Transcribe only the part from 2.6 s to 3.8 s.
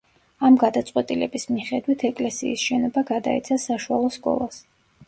შენობა გადაეცა